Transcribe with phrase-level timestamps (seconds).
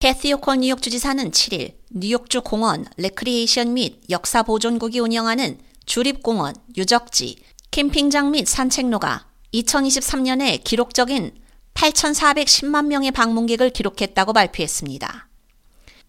[0.00, 7.36] 캐시 호컬 뉴욕 주지사는 7일 뉴욕주 공원, 레크리에이션 및 역사 보존국이 운영하는 주립공원, 유적지,
[7.70, 11.34] 캠핑장 및 산책로가 2023년에 기록적인
[11.74, 15.28] 8,410만 명의 방문객을 기록했다고 발표했습니다.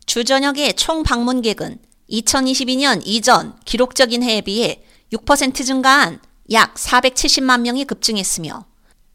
[0.06, 1.78] 주 전역의 총 방문객은
[2.10, 6.22] 2022년 이전 기록적인 해에 비해 6% 증가한
[6.54, 8.66] 약 470만 명이 급증했으며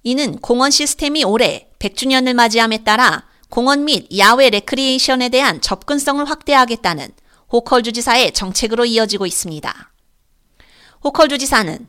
[0.02, 7.10] 이는 공원 시스템이 올해 100주년을 맞이함에 따라 공원 및 야외 레크리에이션에 대한 접근성을 확대하겠다는
[7.52, 9.92] 호컬 주지사의 정책으로 이어지고 있습니다.
[11.04, 11.86] 호컬 주지사는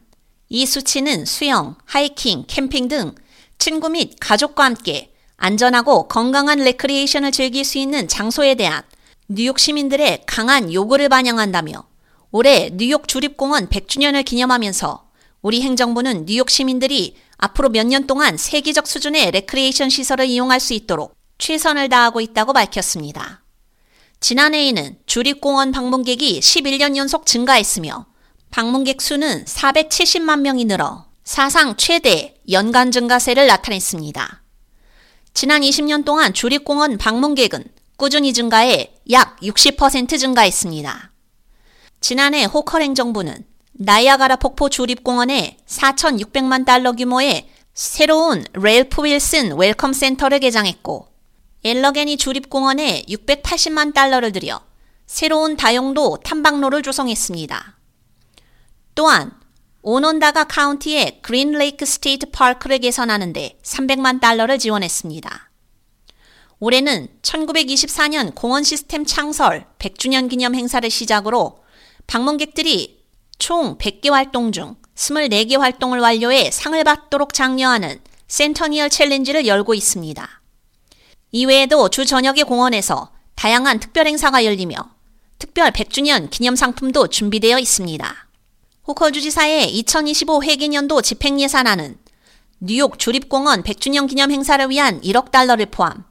[0.49, 3.15] 이 수치는 수영, 하이킹, 캠핑 등
[3.57, 8.83] 친구 및 가족과 함께 안전하고 건강한 레크리에이션을 즐길 수 있는 장소에 대한
[9.27, 11.83] 뉴욕 시민들의 강한 요구를 반영한다며
[12.31, 15.05] 올해 뉴욕 주립공원 100주년을 기념하면서
[15.41, 21.16] 우리 행정부는 뉴욕 시민들이 앞으로 몇 년 동안 세계적 수준의 레크리에이션 시설을 이용할 수 있도록
[21.37, 23.43] 최선을 다하고 있다고 밝혔습니다.
[24.19, 28.07] 지난해에는 주립공원 방문객이 11년 연속 증가했으며
[28.49, 34.43] 방문객 수는 470만 명이 늘어 사상 최대 연간 증가세를 나타냈습니다.
[35.33, 37.63] 지난 20년 동안 주립공원 방문객은
[37.97, 41.11] 꾸준히 증가해 약 60% 증가했습니다.
[41.99, 51.07] 지난해 호컬 행정부는 나이아가라 폭포 주립공원에 4,600만 달러 규모의 새로운 랠프 윌슨 웰컴 센터를 개장했고
[51.63, 54.61] 엘러게니 주립공원에 680만 달러를 들여
[55.05, 57.77] 새로운 다용도 탐방로를 조성했습니다.
[58.95, 59.31] 또한
[59.81, 65.49] 오논다가 카운티의 그린레이크 스테이트 파크를 개선하는데 300만 달러를 지원했습니다.
[66.59, 71.63] 올해는 1924년 공원 시스템 창설 100주년 기념 행사를 시작으로
[72.07, 73.05] 방문객들이
[73.37, 80.36] 총 100개 활동 중 24개 활동을 완료해 상을 받도록 장려하는 센터니얼 챌린지를 열고 있습니다.
[81.31, 84.75] 이외에도 주 저녁의 공원에서 다양한 특별 행사가 열리며
[85.39, 88.27] 특별 100주년 기념 상품도 준비되어 있습니다.
[88.87, 91.97] 호컬 주지사의 2025 회계년도 집행 예산안은
[92.59, 96.05] 뉴욕 주립공원 100주년 기념 행사를 위한 1억 달러를 포함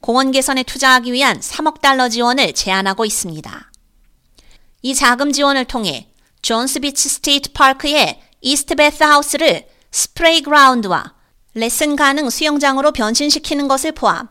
[0.00, 3.70] 공원 개선에 투자하기 위한 3억 달러 지원을 제안하고 있습니다.
[4.82, 6.08] 이 자금 지원을 통해
[6.40, 11.14] 존스 비치 스테이트 파크의 이스트 베스 하우스를 spray ground와
[11.52, 14.28] 레슨 가능 수영장으로 변신시키는 것을 포함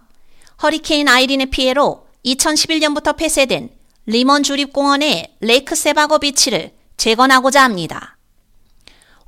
[0.61, 3.69] 허리케인 아이린의 피해로 2011년부터 폐쇄된
[4.05, 8.17] 리먼 주립공원의 레이크 세바거 비치를 재건하고자 합니다.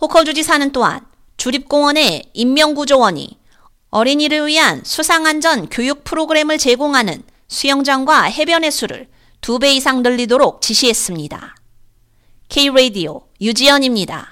[0.01, 1.05] 호컬 주지사는 또한
[1.37, 3.37] 주립공원의 인명구조원이
[3.91, 9.07] 어린이를 위한 수상안전 교육 프로그램을 제공하는 수영장과 해변의 수를
[9.41, 11.55] 두배 이상 늘리도록 지시했습니다.
[12.49, 14.30] K-Radio 유지연입니다.